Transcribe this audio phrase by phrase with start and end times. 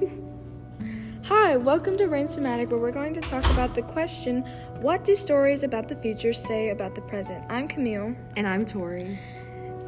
[1.24, 4.42] Hi, welcome to Rain Somatic, where we're going to talk about the question
[4.80, 7.44] What do stories about the future say about the present?
[7.48, 8.16] I'm Camille.
[8.36, 9.18] And I'm Tori.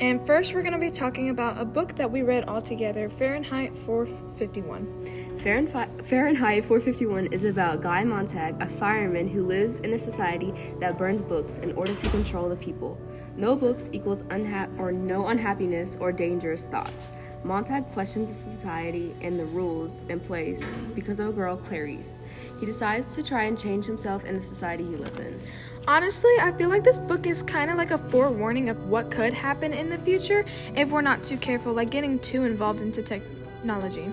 [0.00, 3.08] And first, we're going to be talking about a book that we read all together
[3.08, 5.38] Fahrenheit 451.
[5.38, 11.22] Fahrenheit 451 is about Guy Montag, a fireman who lives in a society that burns
[11.22, 13.00] books in order to control the people.
[13.36, 17.10] No books equals unha- or no unhappiness or dangerous thoughts.
[17.44, 22.14] Montag questions the society and the rules in place because of a girl, Clarisse.
[22.60, 25.40] He decides to try and change himself and the society he lives in.
[25.88, 29.32] Honestly, I feel like this book is kind of like a forewarning of what could
[29.32, 30.44] happen in the future
[30.76, 34.08] if we're not too careful, like getting too involved into technology.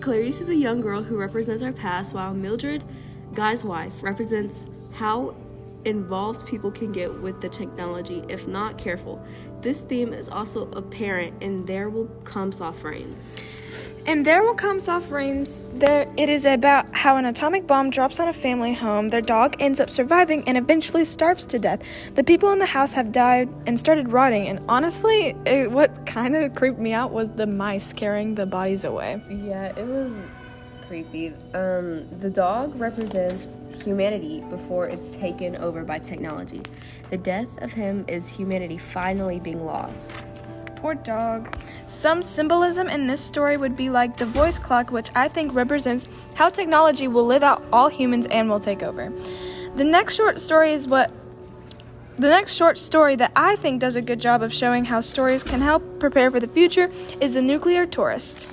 [0.00, 2.82] Clarisse is a young girl who represents our past, while Mildred,
[3.34, 5.36] Guy's wife, represents how
[5.84, 9.24] involved people can get with the technology if not careful.
[9.60, 13.36] This theme is also apparent in There Will Come Soft Rains.
[14.04, 18.18] And There Will Come Soft Rains, there it is about how an atomic bomb drops
[18.18, 19.08] on a family home.
[19.08, 21.80] Their dog ends up surviving and eventually starves to death.
[22.14, 24.48] The people in the house have died and started rotting.
[24.48, 28.84] And honestly, it, what kind of creeped me out was the mice carrying the bodies
[28.84, 29.22] away.
[29.30, 30.12] Yeah, it was
[30.88, 31.28] creepy.
[31.54, 36.62] Um, the dog represents humanity before it's taken over by technology.
[37.10, 40.24] The death of him is humanity finally being lost.
[40.76, 41.56] Poor dog.
[41.86, 46.08] Some symbolism in this story would be like the voice clock, which I think represents
[46.34, 49.12] how technology will live out all humans and will take over.
[49.76, 51.12] The next short story is what
[52.16, 55.42] the next short story that I think does a good job of showing how stories
[55.42, 58.50] can help prepare for the future is The Nuclear Tourist.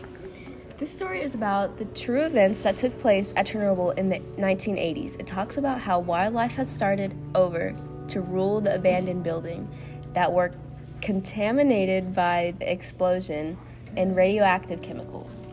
[0.79, 5.19] This story is about the true events that took place at Chernobyl in the 1980s.
[5.19, 7.75] It talks about how wildlife has started over
[8.07, 9.67] to rule the abandoned building
[10.13, 10.53] that were
[11.01, 13.57] contaminated by the explosion
[13.97, 15.51] and radioactive chemicals.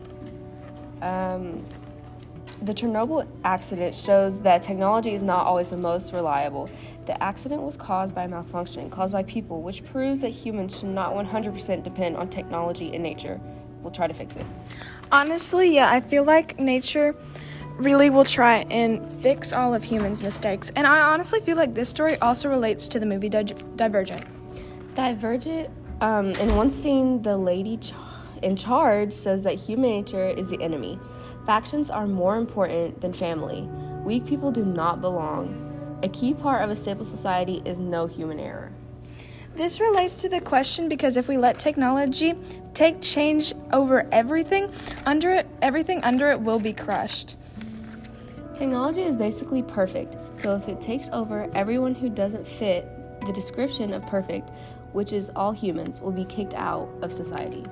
[1.01, 1.65] Um,
[2.61, 6.69] the Chernobyl accident shows that technology is not always the most reliable.
[7.05, 11.13] The accident was caused by malfunction caused by people, which proves that humans should not
[11.13, 13.41] 100% depend on technology and nature.
[13.81, 14.45] We'll try to fix it.
[15.11, 17.15] Honestly, yeah, I feel like nature
[17.77, 20.71] really will try and fix all of humans' mistakes.
[20.75, 23.43] And I honestly feel like this story also relates to the movie Di-
[23.75, 24.25] Divergent.
[24.95, 25.69] Divergent,
[26.01, 27.93] um, in one scene, the lady ch-
[28.41, 30.99] in charge says that human nature is the enemy.
[31.45, 33.61] Factions are more important than family.
[34.03, 35.99] Weak people do not belong.
[36.03, 38.71] A key part of a stable society is no human error.
[39.55, 42.35] This relates to the question because if we let technology
[42.77, 44.71] take change over everything,
[45.07, 47.35] under it, everything under it will be crushed.
[48.55, 52.87] Technology is basically perfect, so if it takes over, everyone who doesn't fit
[53.25, 54.51] the description of perfect,
[54.93, 57.65] which is all humans, will be kicked out of society.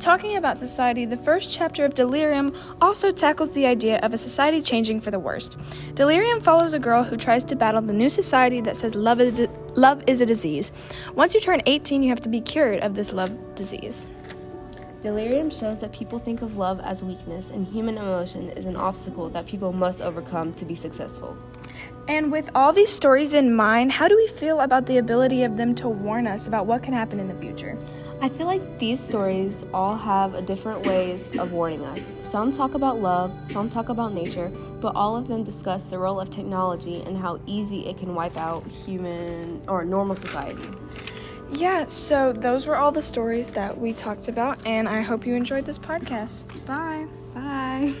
[0.00, 2.50] Talking about society, the first chapter of Delirium
[2.80, 5.58] also tackles the idea of a society changing for the worst.
[5.94, 9.48] Delirium follows a girl who tries to battle the new society that says love is,
[9.74, 10.72] love is a disease.
[11.14, 14.08] Once you turn 18, you have to be cured of this love disease.
[15.02, 19.28] Delirium shows that people think of love as weakness, and human emotion is an obstacle
[19.28, 21.36] that people must overcome to be successful.
[22.08, 25.56] And with all these stories in mind, how do we feel about the ability of
[25.56, 27.78] them to warn us about what can happen in the future?
[28.22, 32.14] I feel like these stories all have a different ways of warning us.
[32.20, 34.48] Some talk about love, some talk about nature,
[34.80, 38.38] but all of them discuss the role of technology and how easy it can wipe
[38.38, 40.66] out human or normal society.
[41.50, 45.34] Yeah, so those were all the stories that we talked about, and I hope you
[45.34, 46.46] enjoyed this podcast.
[46.66, 47.06] Bye.
[47.34, 47.94] Bye.